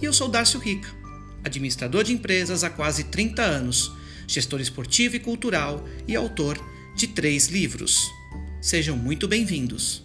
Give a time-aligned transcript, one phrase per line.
[0.00, 0.88] e eu sou Darcio Rica,
[1.44, 3.92] administrador de empresas há quase 30 anos,
[4.26, 6.58] gestor esportivo e cultural e autor
[6.94, 8.10] de três livros.
[8.60, 10.04] Sejam muito bem-vindos.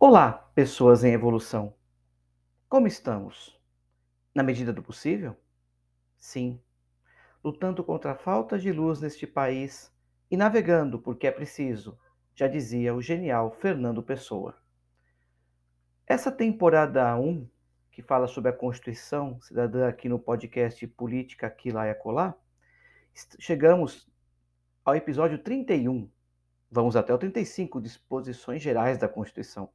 [0.00, 1.72] Olá, pessoas em evolução.
[2.68, 3.56] Como estamos?
[4.34, 5.36] Na medida do possível?
[6.16, 6.60] Sim.
[7.44, 9.94] Lutando contra a falta de luz neste país
[10.28, 11.96] e navegando porque é preciso,
[12.34, 14.60] já dizia o genial Fernando Pessoa.
[16.04, 17.48] Essa temporada 1,
[17.92, 22.34] que fala sobre a Constituição Cidadã aqui no podcast Política Aqui Lá e Acolá,
[23.38, 24.10] chegamos
[24.84, 26.10] ao episódio 31.
[26.68, 29.70] Vamos até o 35, Disposições Gerais da Constituição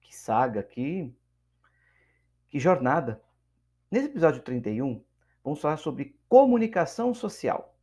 [0.00, 1.14] que saga, que,
[2.48, 3.22] que jornada.
[3.90, 5.04] Nesse episódio 31,
[5.42, 7.76] vamos falar sobre comunicação social.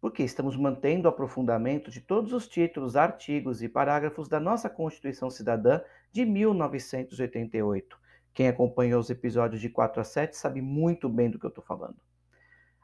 [0.00, 5.30] Porque estamos mantendo o aprofundamento de todos os títulos, artigos e parágrafos da nossa Constituição
[5.30, 5.80] Cidadã
[6.12, 7.98] de 1988.
[8.32, 11.64] Quem acompanhou os episódios de 4 a 7 sabe muito bem do que eu estou
[11.64, 11.96] falando.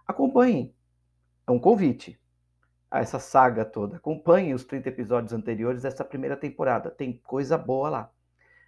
[0.07, 0.75] Acompanhem.
[1.47, 2.19] É um convite
[2.93, 3.97] a essa saga toda.
[3.97, 6.91] Acompanhe os 30 episódios anteriores dessa primeira temporada.
[6.91, 8.13] Tem coisa boa lá.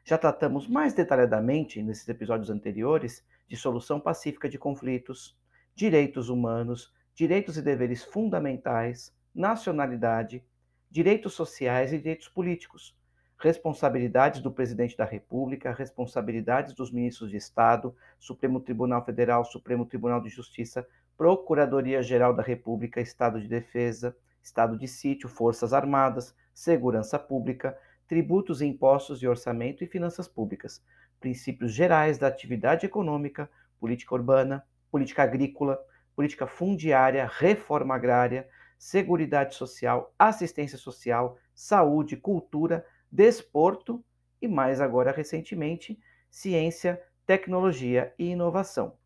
[0.02, 5.38] Já tratamos mais detalhadamente nesses episódios anteriores de solução pacífica de conflitos,
[5.74, 10.42] direitos humanos, direitos e deveres fundamentais, nacionalidade,
[10.90, 12.96] direitos sociais e direitos políticos,
[13.38, 20.22] responsabilidades do presidente da República, responsabilidades dos ministros de Estado, Supremo Tribunal Federal, Supremo Tribunal
[20.22, 20.86] de Justiça,
[21.16, 27.76] Procuradoria-Geral da República, Estado de Defesa, Estado de Sítio, Forças Armadas, Segurança Pública,
[28.06, 30.84] Tributos, Impostos e Orçamento e Finanças Públicas,
[31.18, 35.78] Princípios Gerais da Atividade Econômica, Política Urbana, Política Agrícola,
[36.14, 38.48] Política Fundiária, Reforma Agrária,
[38.78, 44.04] Seguridade Social, Assistência Social, Saúde, Cultura, Desporto
[44.42, 45.98] e, mais agora recentemente,
[46.30, 48.98] Ciência, Tecnologia e Inovação.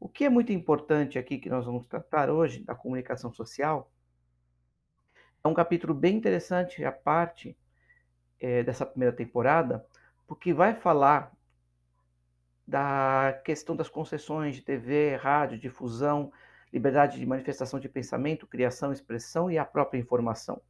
[0.00, 3.90] O que é muito importante aqui que nós vamos tratar hoje da comunicação social
[5.42, 7.56] é um capítulo bem interessante a parte
[8.40, 9.84] é, dessa primeira temporada,
[10.26, 11.32] porque vai falar
[12.66, 16.30] da questão das concessões de TV, rádio, difusão,
[16.72, 20.60] liberdade de manifestação de pensamento, criação, expressão e a própria informação.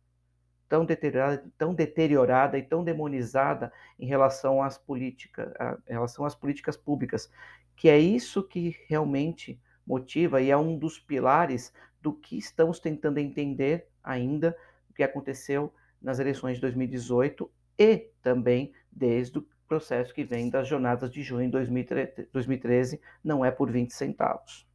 [0.68, 5.52] Tão deteriorada, tão deteriorada e tão demonizada em relação às políticas,
[5.88, 7.30] em relação às políticas públicas,
[7.74, 13.18] que é isso que realmente motiva e é um dos pilares do que estamos tentando
[13.18, 14.56] entender ainda
[14.90, 20.66] o que aconteceu nas eleições de 2018 e também desde o processo que vem das
[20.66, 24.66] jornadas de junho de 2013, não é por 20 centavos.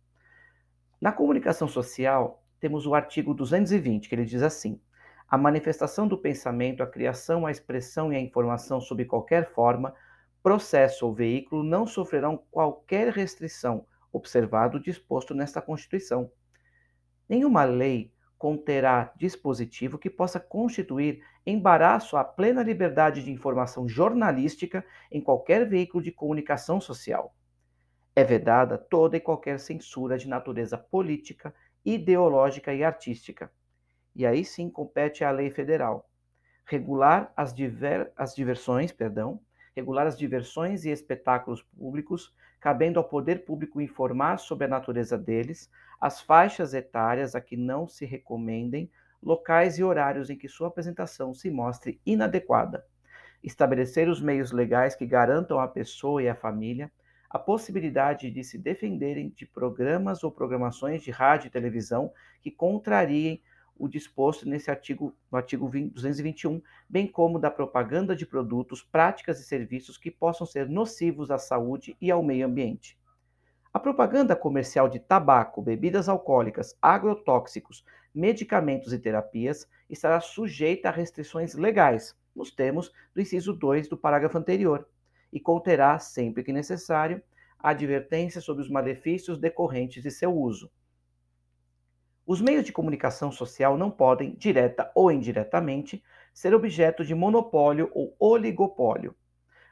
[1.02, 4.80] Na comunicação social, temos o artigo 220, que ele diz assim:
[5.34, 9.92] a manifestação do pensamento, a criação, a expressão e a informação sob qualquer forma
[10.44, 16.32] processo ou veículo não sofrerão qualquer restrição, observado o disposto nesta Constituição.
[17.28, 25.20] Nenhuma lei conterá dispositivo que possa constituir embaraço à plena liberdade de informação jornalística em
[25.20, 27.36] qualquer veículo de comunicação social.
[28.16, 31.52] É vedada toda e qualquer censura de natureza política,
[31.84, 33.52] ideológica e artística.
[34.16, 36.10] E aí sim compete à lei federal
[36.66, 39.40] regular as, diver, as diversões, perdão,
[39.76, 45.70] regular as diversões e espetáculos públicos, cabendo ao poder público informar sobre a natureza deles,
[46.00, 48.90] as faixas etárias a que não se recomendem,
[49.22, 52.86] locais e horários em que sua apresentação se mostre inadequada,
[53.44, 56.92] estabelecer os meios legais que garantam à pessoa e à família
[57.30, 63.42] a possibilidade de se defenderem de programas ou programações de rádio e televisão que contrariem
[63.78, 69.40] o disposto nesse artigo, no artigo 20, 221, bem como da propaganda de produtos, práticas
[69.40, 72.98] e serviços que possam ser nocivos à saúde e ao meio ambiente.
[73.74, 77.84] A propaganda comercial de tabaco, bebidas alcoólicas, agrotóxicos,
[78.14, 84.38] medicamentos e terapias estará sujeita a restrições legais, nos termos do inciso 2 do parágrafo
[84.38, 84.88] anterior,
[85.32, 87.22] e conterá, sempre que necessário,
[87.58, 90.70] advertência sobre os malefícios decorrentes de seu uso.
[92.26, 96.02] Os meios de comunicação social não podem, direta ou indiretamente,
[96.34, 99.14] ser objeto de monopólio ou oligopólio.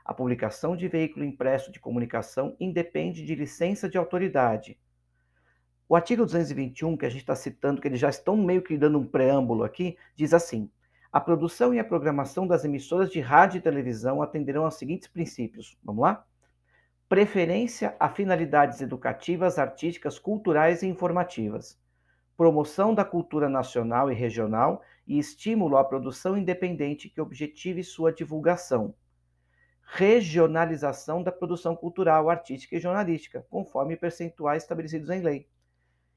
[0.03, 4.77] A publicação de veículo impresso de comunicação independe de licença de autoridade.
[5.87, 8.99] O artigo 221, que a gente está citando, que eles já estão meio que dando
[8.99, 10.69] um preâmbulo aqui, diz assim:
[11.09, 15.77] a produção e a programação das emissoras de rádio e televisão atenderão aos seguintes princípios.
[15.83, 16.25] Vamos lá?
[17.07, 21.77] Preferência a finalidades educativas, artísticas, culturais e informativas.
[22.41, 28.95] Promoção da cultura nacional e regional e estímulo à produção independente que objetive sua divulgação.
[29.83, 35.47] Regionalização da produção cultural, artística e jornalística, conforme percentuais estabelecidos em lei.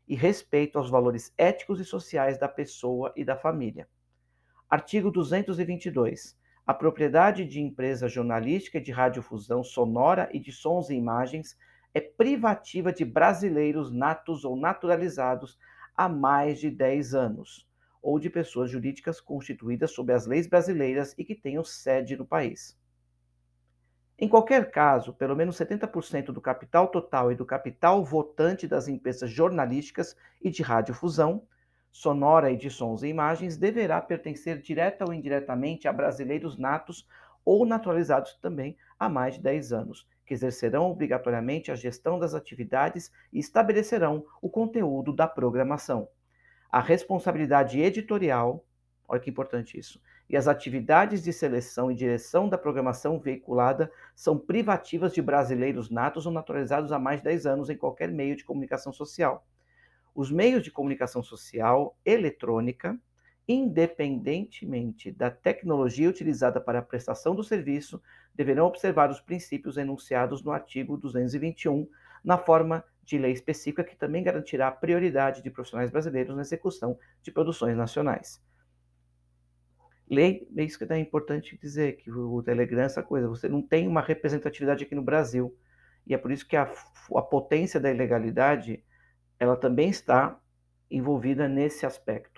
[0.09, 3.87] E respeito aos valores éticos e sociais da pessoa e da família.
[4.71, 6.39] Artigo 222.
[6.67, 11.55] A propriedade de empresa jornalística de radiodifusão sonora e de sons e imagens
[11.93, 15.59] é privativa de brasileiros natos ou naturalizados
[15.97, 17.69] há mais de 10 anos,
[18.03, 22.79] ou de pessoas jurídicas constituídas sob as leis brasileiras e que tenham sede no país.
[24.19, 29.31] Em qualquer caso, pelo menos 70% do capital total e do capital votante das empresas
[29.31, 31.43] jornalísticas e de radiodifusão
[31.95, 37.09] sonora e de sons e imagens deverá pertencer direta ou indiretamente a brasileiros natos
[37.45, 43.11] ou naturalizados também há mais de 10 anos, que exercerão obrigatoriamente a gestão das atividades
[43.33, 46.09] e estabelecerão o conteúdo da programação.
[46.71, 48.65] A responsabilidade editorial,
[49.09, 54.39] olha que importante isso, e as atividades de seleção e direção da programação veiculada são
[54.39, 58.45] privativas de brasileiros natos ou naturalizados há mais de 10 anos em qualquer meio de
[58.45, 59.47] comunicação social
[60.15, 62.99] os meios de comunicação social eletrônica,
[63.47, 68.03] independentemente da tecnologia utilizada para a prestação do serviço,
[68.35, 71.89] deverão observar os princípios enunciados no artigo 221,
[72.25, 76.99] na forma de lei específica que também garantirá a prioridade de profissionais brasileiros na execução
[77.23, 78.43] de produções nacionais.
[80.09, 83.89] Lei, é isso que é importante dizer, que o Telegram, essa coisa, você não tem
[83.89, 85.57] uma representatividade aqui no Brasil.
[86.07, 86.71] E é por isso que a,
[87.15, 88.85] a potência da ilegalidade
[89.39, 90.39] ela também está
[90.91, 92.34] envolvida nesse aspecto.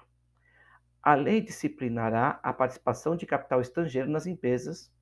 [1.07, 4.93] A lei disciplinará a participação de capital estrangeiro nas empresas,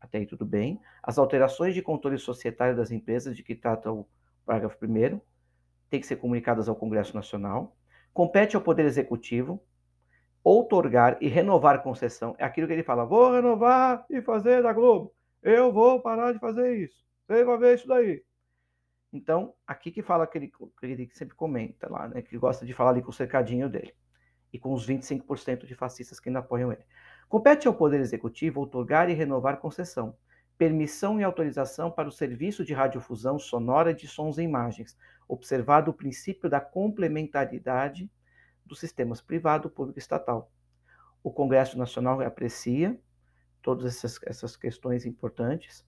[0.00, 4.06] até aí tudo bem, as alterações de controle societário das empresas de que trata o
[4.46, 5.20] parágrafo 1
[5.90, 7.76] tem que ser comunicadas ao Congresso Nacional,
[8.14, 9.60] compete ao Poder Executivo
[10.44, 12.36] outorgar e renovar concessão.
[12.38, 15.12] É aquilo que ele fala, vou renovar e fazer da Globo.
[15.42, 17.04] Eu vou parar de fazer isso.
[17.26, 18.22] Você vai ver isso daí.
[19.12, 22.22] Então, aqui que fala que ele, que ele sempre comenta lá, né?
[22.22, 23.92] Que gosta de falar ali com o cercadinho dele.
[24.52, 26.84] E com os 25% de fascistas que ainda apoiam ele.
[27.28, 30.16] Compete ao Poder Executivo outorgar e renovar concessão,
[30.58, 34.96] permissão e autorização para o serviço de radiodifusão sonora de sons e imagens,
[35.26, 38.10] observado o princípio da complementaridade
[38.64, 40.52] dos sistemas privado, público e estatal.
[41.22, 42.98] O Congresso Nacional aprecia
[43.62, 45.86] todas essas, essas questões importantes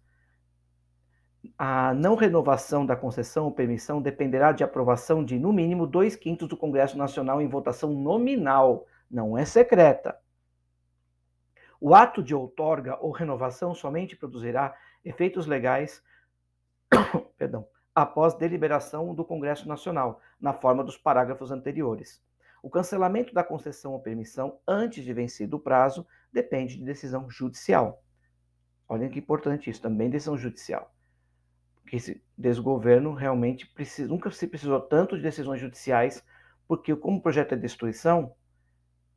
[1.58, 6.48] a não renovação da concessão ou permissão dependerá de aprovação de, no mínimo, dois quintos
[6.48, 10.18] do Congresso Nacional em votação nominal, não é secreta.
[11.80, 14.74] O ato de outorga ou renovação somente produzirá
[15.04, 16.02] efeitos legais
[17.36, 22.22] perdão, após deliberação do Congresso Nacional, na forma dos parágrafos anteriores.
[22.62, 28.02] O cancelamento da concessão ou permissão antes de vencido o prazo depende de decisão judicial.
[28.88, 30.93] Olhem que importante isso, também decisão judicial
[31.86, 36.24] que esse desgoverno realmente precisa, nunca se precisou tanto de decisões judiciais,
[36.66, 38.34] porque como o projeto é destruição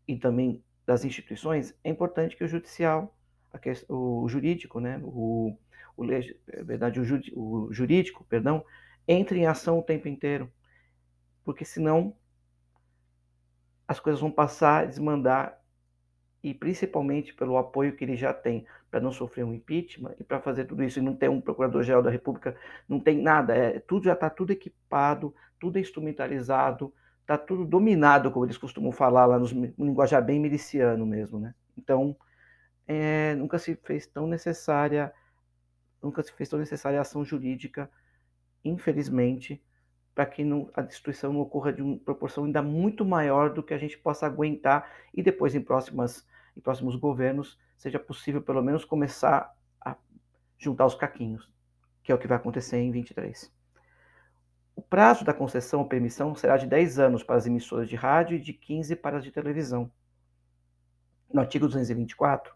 [0.08, 3.18] e também das instituições, é importante que o judicial,
[3.90, 5.58] o jurídico, né, o,
[5.96, 8.64] o é verdade, o, o jurídico, perdão,
[9.08, 10.52] entre em ação o tempo inteiro,
[11.44, 12.16] porque senão
[13.88, 15.62] as coisas vão passar desmandar
[16.44, 20.40] e principalmente pelo apoio que ele já tem para não sofrer um impeachment e para
[20.40, 22.56] fazer tudo isso e não ter um procurador-geral da República,
[22.88, 28.46] não tem nada, é, tudo já está tudo equipado, tudo instrumentalizado, está tudo dominado, como
[28.46, 29.46] eles costumam falar lá no
[29.78, 31.54] linguajar bem miliciano mesmo, né?
[31.78, 32.16] Então,
[32.88, 35.14] é, nunca se fez tão necessária,
[36.02, 37.92] nunca se fez tão necessária ação jurídica,
[38.64, 39.62] infelizmente,
[40.16, 43.74] para que não, a destruição não ocorra de uma proporção ainda muito maior do que
[43.74, 46.26] a gente possa aguentar e depois em próximas
[46.56, 49.96] em próximos governos seja possível pelo menos começar a
[50.58, 51.50] juntar os caquinhos,
[52.04, 53.56] que é o que vai acontecer em 23.
[54.76, 58.38] O prazo da concessão ou permissão será de 10 anos para as emissoras de rádio
[58.38, 59.92] e de 15 para as de televisão.
[61.32, 62.56] No artigo 224,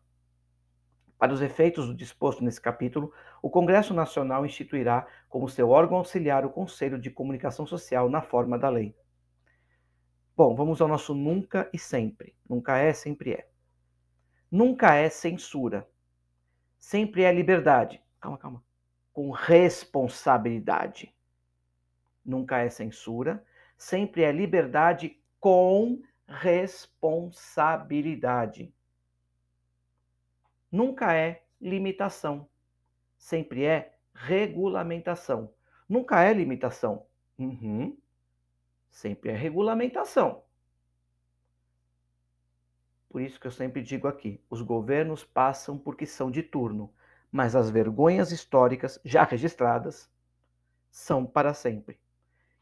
[1.17, 3.13] Para os efeitos do disposto nesse capítulo,
[3.43, 8.57] o Congresso Nacional instituirá como seu órgão auxiliar o Conselho de Comunicação Social na forma
[8.57, 8.95] da lei.
[10.35, 12.35] Bom, vamos ao nosso nunca e sempre.
[12.49, 13.50] Nunca é, sempre é.
[14.51, 15.87] Nunca é censura.
[16.77, 18.03] Sempre é liberdade.
[18.19, 18.61] Calma, calma.
[19.13, 21.15] Com responsabilidade.
[22.25, 23.45] Nunca é censura.
[23.77, 28.73] Sempre é liberdade com responsabilidade.
[30.71, 32.47] Nunca é limitação.
[33.17, 35.51] Sempre é regulamentação.
[35.87, 37.05] Nunca é limitação.
[37.37, 37.97] Uhum.
[38.89, 40.43] Sempre é regulamentação.
[43.11, 46.93] Por isso que eu sempre digo aqui: os governos passam porque são de turno,
[47.29, 50.09] mas as vergonhas históricas já registradas
[50.89, 51.99] são para sempre.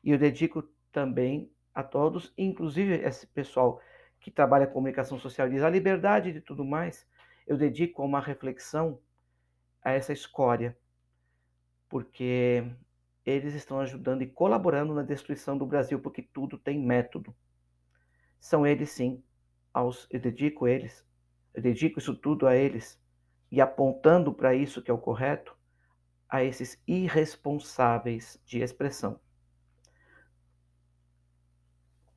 [0.03, 3.79] E eu dedico também a todos, inclusive esse pessoal
[4.19, 7.07] que trabalha com comunicação social, diz a liberdade de tudo mais,
[7.47, 8.99] eu dedico uma reflexão
[9.83, 10.75] a essa escória,
[11.87, 12.65] porque
[13.23, 17.35] eles estão ajudando e colaborando na destruição do Brasil, porque tudo tem método.
[18.39, 19.23] São eles, sim.
[19.73, 21.05] Aos, eu dedico eles,
[21.53, 22.99] eu dedico isso tudo a eles,
[23.51, 25.55] e apontando para isso que é o correto,
[26.27, 29.19] a esses irresponsáveis de expressão.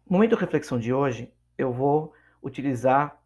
[0.04, 3.18] No momento de reflexão de hoje, eu vou utilizar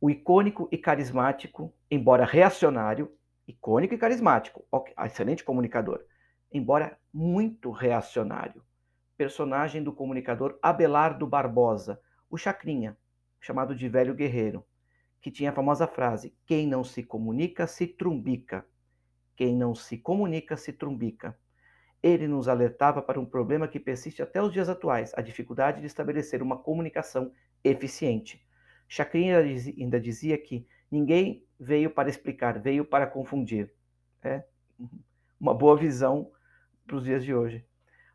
[0.00, 3.14] o icônico e carismático, embora reacionário,
[3.46, 4.64] icônico e carismático,
[5.04, 6.02] excelente comunicador,
[6.50, 8.64] embora muito reacionário.
[9.16, 12.96] Personagem do comunicador Abelardo Barbosa, o Chacrinha,
[13.44, 14.64] chamado de Velho Guerreiro,
[15.20, 18.66] que tinha a famosa frase: Quem não se comunica se trumbica.
[19.36, 21.38] Quem não se comunica se trumbica.
[22.02, 25.86] Ele nos alertava para um problema que persiste até os dias atuais: a dificuldade de
[25.86, 27.30] estabelecer uma comunicação
[27.62, 28.42] eficiente.
[28.88, 33.70] Chacrinha ainda dizia que ninguém veio para explicar, veio para confundir.
[34.22, 34.42] É
[35.38, 36.32] uma boa visão
[36.86, 37.66] para os dias de hoje.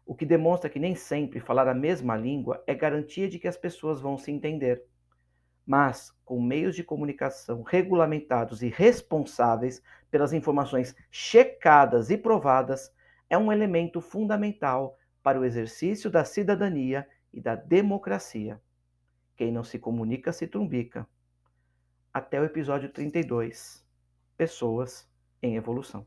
[0.08, 3.58] O que demonstra que nem sempre falar a mesma língua é garantia de que as
[3.58, 4.89] pessoas vão se entender.
[5.70, 12.92] Mas, com meios de comunicação regulamentados e responsáveis pelas informações checadas e provadas,
[13.30, 18.60] é um elemento fundamental para o exercício da cidadania e da democracia.
[19.38, 21.08] Quem não se comunica se trumbica.
[22.12, 23.86] Até o episódio 32.
[24.36, 25.08] Pessoas
[25.40, 26.04] em evolução.